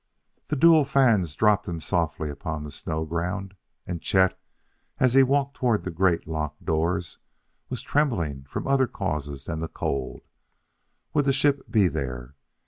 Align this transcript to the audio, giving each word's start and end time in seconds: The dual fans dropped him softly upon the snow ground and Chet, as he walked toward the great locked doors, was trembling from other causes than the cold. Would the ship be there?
The 0.47 0.55
dual 0.55 0.83
fans 0.83 1.35
dropped 1.35 1.67
him 1.67 1.79
softly 1.79 2.31
upon 2.31 2.63
the 2.63 2.71
snow 2.71 3.05
ground 3.05 3.55
and 3.85 4.01
Chet, 4.01 4.35
as 4.99 5.13
he 5.13 5.21
walked 5.21 5.55
toward 5.57 5.83
the 5.83 5.91
great 5.91 6.25
locked 6.25 6.65
doors, 6.65 7.19
was 7.69 7.83
trembling 7.83 8.45
from 8.45 8.67
other 8.67 8.87
causes 8.87 9.45
than 9.45 9.59
the 9.59 9.67
cold. 9.67 10.23
Would 11.13 11.25
the 11.25 11.33
ship 11.33 11.69
be 11.69 11.87
there? 11.87 12.33